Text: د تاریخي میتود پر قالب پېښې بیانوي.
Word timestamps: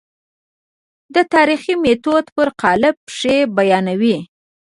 د 1.15 1.17
تاریخي 1.33 1.75
میتود 1.83 2.25
پر 2.35 2.47
قالب 2.61 2.95
پېښې 3.07 3.35
بیانوي. 3.55 4.17